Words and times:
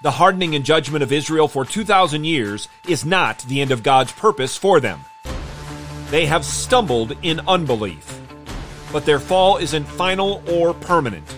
the 0.00 0.12
hardening 0.12 0.54
and 0.54 0.64
judgment 0.64 1.02
of 1.02 1.12
Israel 1.12 1.48
for 1.48 1.64
2,000 1.64 2.24
years 2.24 2.68
is 2.86 3.04
not 3.04 3.38
the 3.40 3.60
end 3.60 3.72
of 3.72 3.82
God's 3.82 4.12
purpose 4.12 4.56
for 4.56 4.78
them. 4.80 5.00
They 6.10 6.26
have 6.26 6.44
stumbled 6.44 7.16
in 7.22 7.40
unbelief, 7.48 8.20
but 8.92 9.04
their 9.04 9.18
fall 9.18 9.56
isn't 9.56 9.84
final 9.84 10.42
or 10.48 10.72
permanent. 10.72 11.37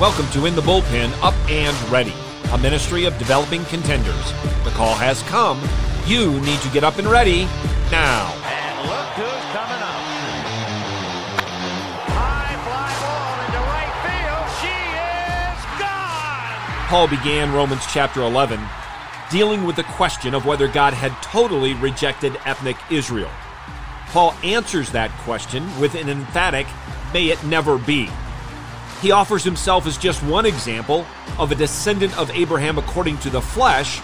Welcome 0.00 0.30
to 0.30 0.46
In 0.46 0.56
the 0.56 0.62
Bullpen 0.62 1.12
Up 1.22 1.34
and 1.50 1.76
Ready, 1.90 2.14
a 2.52 2.56
ministry 2.56 3.04
of 3.04 3.18
developing 3.18 3.66
contenders. 3.66 4.32
The 4.64 4.70
call 4.70 4.94
has 4.94 5.22
come. 5.24 5.60
You 6.06 6.40
need 6.40 6.58
to 6.60 6.70
get 6.70 6.84
up 6.84 6.96
and 6.96 7.06
ready 7.06 7.44
now. 7.90 8.32
And 8.46 8.88
look 8.88 9.08
who's 9.12 9.44
coming 9.52 9.82
up. 9.84 10.00
High 12.16 12.56
fly 12.64 12.88
ball 13.04 13.44
into 13.44 13.60
right 13.68 13.92
field. 14.08 14.48
She 14.64 14.72
is 15.52 15.60
gone. 15.78 16.88
Paul 16.88 17.06
began 17.06 17.52
Romans 17.52 17.84
chapter 17.92 18.22
11 18.22 18.58
dealing 19.30 19.64
with 19.64 19.76
the 19.76 19.84
question 19.84 20.32
of 20.32 20.46
whether 20.46 20.66
God 20.66 20.94
had 20.94 21.12
totally 21.22 21.74
rejected 21.74 22.40
ethnic 22.46 22.78
Israel. 22.90 23.30
Paul 24.06 24.34
answers 24.42 24.92
that 24.92 25.10
question 25.24 25.68
with 25.78 25.94
an 25.94 26.08
emphatic, 26.08 26.66
may 27.12 27.26
it 27.26 27.44
never 27.44 27.76
be. 27.76 28.08
He 29.00 29.12
offers 29.12 29.42
himself 29.42 29.86
as 29.86 29.96
just 29.96 30.22
one 30.22 30.44
example 30.44 31.06
of 31.38 31.50
a 31.50 31.54
descendant 31.54 32.16
of 32.18 32.30
Abraham 32.32 32.76
according 32.76 33.16
to 33.18 33.30
the 33.30 33.40
flesh, 33.40 33.98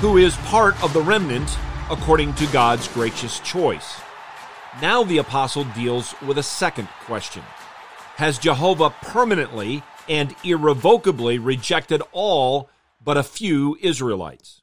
who 0.00 0.16
is 0.16 0.36
part 0.38 0.82
of 0.82 0.92
the 0.92 1.00
remnant 1.00 1.56
according 1.88 2.34
to 2.34 2.46
God's 2.46 2.88
gracious 2.88 3.38
choice. 3.40 4.00
Now 4.82 5.04
the 5.04 5.18
apostle 5.18 5.64
deals 5.64 6.14
with 6.22 6.38
a 6.38 6.42
second 6.42 6.88
question 7.04 7.42
Has 8.16 8.38
Jehovah 8.38 8.90
permanently 9.02 9.84
and 10.08 10.34
irrevocably 10.42 11.38
rejected 11.38 12.02
all 12.10 12.68
but 13.02 13.16
a 13.16 13.22
few 13.22 13.78
Israelites? 13.80 14.62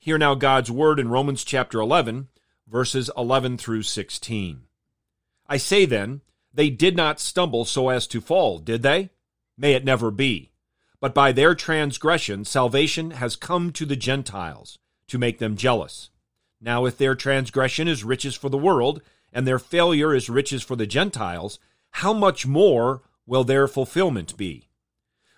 Hear 0.00 0.18
now 0.18 0.34
God's 0.34 0.72
word 0.72 0.98
in 0.98 1.08
Romans 1.08 1.44
chapter 1.44 1.78
11, 1.78 2.28
verses 2.66 3.10
11 3.16 3.58
through 3.58 3.82
16. 3.82 4.62
I 5.46 5.56
say 5.56 5.84
then, 5.84 6.22
they 6.52 6.68
did 6.68 6.96
not 6.96 7.20
stumble 7.20 7.64
so 7.64 7.90
as 7.90 8.08
to 8.08 8.20
fall, 8.20 8.58
did 8.58 8.82
they? 8.82 9.10
May 9.60 9.74
it 9.74 9.84
never 9.84 10.10
be. 10.10 10.52
But 11.00 11.12
by 11.12 11.32
their 11.32 11.54
transgression, 11.54 12.46
salvation 12.46 13.10
has 13.10 13.36
come 13.36 13.72
to 13.72 13.84
the 13.84 13.94
Gentiles 13.94 14.78
to 15.08 15.18
make 15.18 15.38
them 15.38 15.54
jealous. 15.54 16.08
Now, 16.62 16.86
if 16.86 16.96
their 16.96 17.14
transgression 17.14 17.86
is 17.86 18.02
riches 18.02 18.34
for 18.34 18.48
the 18.48 18.56
world, 18.56 19.02
and 19.34 19.46
their 19.46 19.58
failure 19.58 20.14
is 20.14 20.30
riches 20.30 20.62
for 20.62 20.76
the 20.76 20.86
Gentiles, 20.86 21.58
how 21.90 22.14
much 22.14 22.46
more 22.46 23.02
will 23.26 23.44
their 23.44 23.68
fulfillment 23.68 24.34
be? 24.38 24.70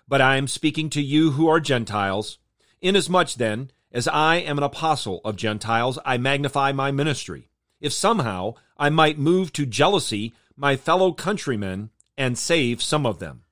But 0.07 0.21
I 0.21 0.37
am 0.37 0.47
speaking 0.47 0.89
to 0.91 1.01
you 1.01 1.31
who 1.31 1.49
are 1.49 1.59
Gentiles. 1.59 2.37
Inasmuch 2.81 3.33
then, 3.33 3.71
as 3.91 4.07
I 4.07 4.37
am 4.37 4.57
an 4.57 4.63
apostle 4.63 5.19
of 5.25 5.35
Gentiles, 5.35 5.99
I 6.05 6.17
magnify 6.17 6.71
my 6.71 6.91
ministry. 6.91 7.49
If 7.81 7.91
somehow 7.91 8.53
I 8.77 8.89
might 8.89 9.19
move 9.19 9.51
to 9.53 9.65
jealousy 9.65 10.33
my 10.55 10.77
fellow 10.77 11.11
countrymen 11.11 11.89
and 12.17 12.37
save 12.37 12.81
some 12.81 13.05
of 13.05 13.19
them. 13.19 13.42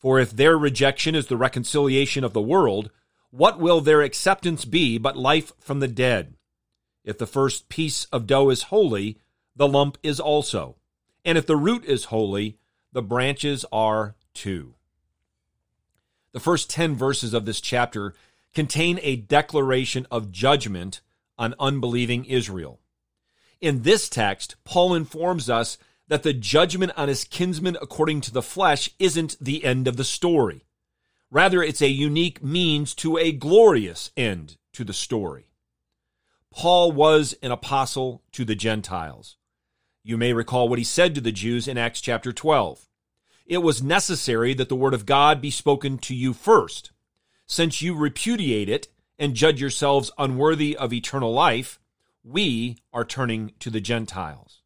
For 0.00 0.18
if 0.18 0.30
their 0.30 0.56
rejection 0.56 1.14
is 1.14 1.26
the 1.26 1.36
reconciliation 1.36 2.24
of 2.24 2.32
the 2.32 2.40
world, 2.40 2.90
what 3.30 3.60
will 3.60 3.80
their 3.80 4.00
acceptance 4.00 4.64
be 4.64 4.98
but 4.98 5.16
life 5.16 5.52
from 5.60 5.80
the 5.80 5.88
dead? 5.88 6.34
If 7.04 7.18
the 7.18 7.26
first 7.26 7.68
piece 7.68 8.06
of 8.06 8.26
dough 8.26 8.50
is 8.50 8.64
holy, 8.64 9.18
the 9.54 9.68
lump 9.68 9.98
is 10.02 10.18
also. 10.18 10.76
And 11.24 11.36
if 11.36 11.46
the 11.46 11.56
root 11.56 11.84
is 11.84 12.06
holy, 12.06 12.56
the 12.92 13.02
branches 13.02 13.64
are 13.70 14.16
too. 14.32 14.74
The 16.32 16.40
first 16.40 16.70
10 16.70 16.94
verses 16.96 17.34
of 17.34 17.44
this 17.44 17.60
chapter 17.60 18.14
contain 18.54 18.98
a 19.02 19.16
declaration 19.16 20.06
of 20.10 20.32
judgment 20.32 21.02
on 21.38 21.54
unbelieving 21.58 22.24
Israel. 22.24 22.80
In 23.60 23.82
this 23.82 24.08
text, 24.08 24.56
Paul 24.64 24.94
informs 24.94 25.50
us 25.50 25.76
that 26.10 26.24
the 26.24 26.32
judgment 26.32 26.90
on 26.96 27.06
his 27.06 27.22
kinsmen 27.22 27.78
according 27.80 28.20
to 28.20 28.32
the 28.32 28.42
flesh 28.42 28.90
isn't 28.98 29.36
the 29.40 29.64
end 29.64 29.86
of 29.86 29.96
the 29.96 30.02
story. 30.02 30.66
Rather, 31.30 31.62
it's 31.62 31.80
a 31.80 31.88
unique 31.88 32.42
means 32.42 32.94
to 32.96 33.16
a 33.16 33.30
glorious 33.30 34.10
end 34.16 34.56
to 34.72 34.82
the 34.82 34.92
story. 34.92 35.46
Paul 36.50 36.90
was 36.90 37.36
an 37.44 37.52
apostle 37.52 38.24
to 38.32 38.44
the 38.44 38.56
Gentiles. 38.56 39.36
You 40.02 40.16
may 40.16 40.32
recall 40.32 40.68
what 40.68 40.80
he 40.80 40.84
said 40.84 41.14
to 41.14 41.20
the 41.20 41.30
Jews 41.30 41.68
in 41.68 41.78
Acts 41.78 42.00
chapter 42.00 42.32
12. 42.32 42.88
It 43.46 43.58
was 43.58 43.80
necessary 43.80 44.52
that 44.54 44.68
the 44.68 44.74
word 44.74 44.94
of 44.94 45.06
God 45.06 45.40
be 45.40 45.52
spoken 45.52 45.96
to 45.98 46.14
you 46.14 46.32
first. 46.32 46.90
Since 47.46 47.82
you 47.82 47.94
repudiate 47.94 48.68
it 48.68 48.88
and 49.16 49.34
judge 49.34 49.60
yourselves 49.60 50.10
unworthy 50.18 50.76
of 50.76 50.92
eternal 50.92 51.32
life, 51.32 51.78
we 52.24 52.78
are 52.92 53.04
turning 53.04 53.52
to 53.60 53.70
the 53.70 53.80
Gentiles. 53.80 54.59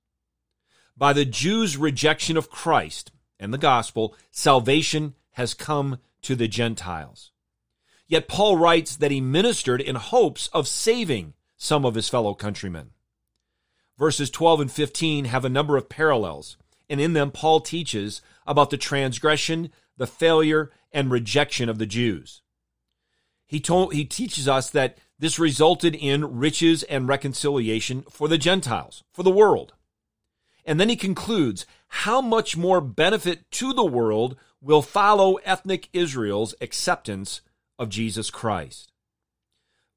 By 0.96 1.12
the 1.12 1.24
Jews' 1.24 1.76
rejection 1.76 2.36
of 2.36 2.50
Christ 2.50 3.10
and 3.40 3.52
the 3.52 3.58
gospel, 3.58 4.14
salvation 4.30 5.14
has 5.32 5.54
come 5.54 5.98
to 6.22 6.36
the 6.36 6.48
Gentiles. 6.48 7.32
Yet 8.06 8.28
Paul 8.28 8.56
writes 8.56 8.96
that 8.96 9.10
he 9.10 9.20
ministered 9.20 9.80
in 9.80 9.96
hopes 9.96 10.48
of 10.52 10.68
saving 10.68 11.34
some 11.56 11.84
of 11.84 11.94
his 11.94 12.08
fellow 12.08 12.34
countrymen. 12.34 12.90
Verses 13.98 14.30
12 14.30 14.60
and 14.60 14.72
15 14.72 15.24
have 15.26 15.44
a 15.44 15.48
number 15.48 15.76
of 15.76 15.88
parallels, 15.88 16.56
and 16.88 17.00
in 17.00 17.12
them 17.12 17.30
Paul 17.30 17.60
teaches 17.60 18.22
about 18.46 18.70
the 18.70 18.76
transgression, 18.76 19.70
the 19.96 20.06
failure, 20.06 20.70
and 20.92 21.10
rejection 21.10 21.68
of 21.68 21.78
the 21.78 21.86
Jews. 21.86 22.42
He, 23.46 23.60
told, 23.60 23.94
he 23.94 24.04
teaches 24.04 24.48
us 24.48 24.70
that 24.70 24.98
this 25.18 25.38
resulted 25.38 25.94
in 25.94 26.38
riches 26.38 26.82
and 26.84 27.08
reconciliation 27.08 28.04
for 28.10 28.28
the 28.28 28.38
Gentiles, 28.38 29.04
for 29.12 29.22
the 29.22 29.30
world. 29.30 29.74
And 30.64 30.80
then 30.80 30.88
he 30.88 30.96
concludes 30.96 31.66
how 31.88 32.20
much 32.20 32.56
more 32.56 32.80
benefit 32.80 33.50
to 33.52 33.72
the 33.72 33.84
world 33.84 34.36
will 34.60 34.82
follow 34.82 35.34
ethnic 35.44 35.88
Israel's 35.92 36.54
acceptance 36.60 37.42
of 37.78 37.90
Jesus 37.90 38.30
Christ. 38.30 38.92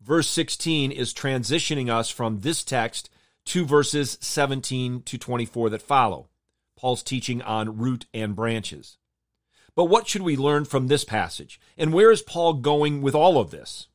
Verse 0.01 0.27
16 0.29 0.91
is 0.91 1.13
transitioning 1.13 1.89
us 1.89 2.09
from 2.09 2.41
this 2.41 2.63
text 2.63 3.09
to 3.45 3.65
verses 3.65 4.17
17 4.21 5.03
to 5.03 5.17
24 5.17 5.69
that 5.69 5.81
follow. 5.81 6.29
Paul's 6.77 7.01
teaching 7.01 7.41
on 7.41 7.77
root 7.77 8.05
and 8.13 8.35
branches. 8.35 8.97
But 9.75 9.85
what 9.85 10.07
should 10.07 10.21
we 10.21 10.35
learn 10.35 10.65
from 10.65 10.87
this 10.87 11.03
passage? 11.03 11.59
And 11.77 11.93
where 11.93 12.11
is 12.11 12.21
Paul 12.21 12.55
going 12.55 13.01
with 13.01 13.15
all 13.15 13.39
of 13.39 13.51
this? 13.51 13.87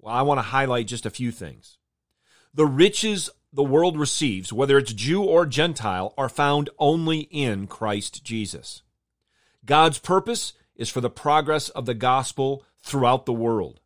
Well, 0.00 0.14
I 0.14 0.22
want 0.22 0.38
to 0.38 0.42
highlight 0.42 0.86
just 0.86 1.06
a 1.06 1.10
few 1.10 1.30
things. 1.30 1.78
The 2.52 2.66
riches 2.66 3.30
the 3.54 3.62
world 3.62 3.96
receives, 3.96 4.52
whether 4.52 4.76
it's 4.78 4.92
Jew 4.92 5.22
or 5.22 5.46
Gentile, 5.46 6.12
are 6.18 6.28
found 6.28 6.70
only 6.76 7.20
in 7.30 7.68
Christ 7.68 8.24
Jesus. 8.24 8.82
God's 9.64 9.98
purpose 9.98 10.54
is 10.74 10.90
for 10.90 11.00
the 11.00 11.08
progress 11.08 11.68
of 11.68 11.86
the 11.86 11.94
gospel 11.94 12.64
throughout 12.82 13.26
the 13.26 13.32
world. 13.32 13.78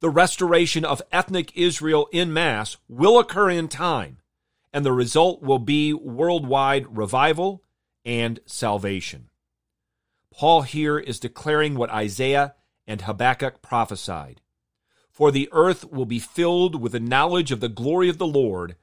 The 0.00 0.08
restoration 0.08 0.84
of 0.84 1.02
ethnic 1.12 1.54
Israel 1.54 2.08
in 2.10 2.32
mass 2.32 2.78
will 2.88 3.18
occur 3.18 3.50
in 3.50 3.68
time, 3.68 4.18
and 4.72 4.84
the 4.84 4.92
result 4.92 5.42
will 5.42 5.58
be 5.58 5.92
worldwide 5.92 6.96
revival 6.96 7.62
and 8.04 8.40
salvation. 8.46 9.28
Paul 10.32 10.62
here 10.62 10.98
is 10.98 11.20
declaring 11.20 11.74
what 11.74 11.90
Isaiah 11.90 12.54
and 12.86 13.02
Habakkuk 13.02 13.60
prophesied. 13.60 14.40
For 15.10 15.30
the 15.30 15.48
earth 15.52 15.90
will 15.90 16.04
be 16.06 16.18
filled 16.18 16.80
with 16.80 16.92
the 16.92 17.00
knowledge 17.00 17.52
of 17.52 17.60
the 17.60 17.68
glory 17.68 18.08
of 18.08 18.18
the 18.18 18.26
Lord 18.26 18.76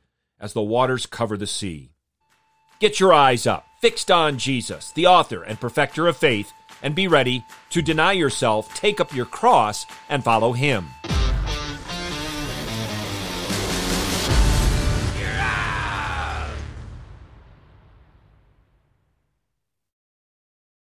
as 0.43 0.51
the 0.51 0.61
waters 0.61 1.05
cover 1.05 1.37
the 1.37 1.47
sea. 1.47 1.89
Get 2.79 2.99
your 2.99 3.13
eyes 3.13 3.47
up, 3.47 3.65
fixed 3.79 4.11
on 4.11 4.37
Jesus, 4.37 4.91
the 4.91 5.07
author 5.07 5.41
and 5.41 5.57
perfecter 5.57 6.05
of 6.05 6.17
faith, 6.17 6.51
and 6.81 6.93
be 6.93 7.07
ready 7.07 7.45
to 7.69 7.81
deny 7.81 8.11
yourself, 8.11 8.71
take 8.75 8.99
up 8.99 9.15
your 9.15 9.25
cross, 9.25 9.85
and 10.09 10.21
follow 10.21 10.51
him. 10.51 10.85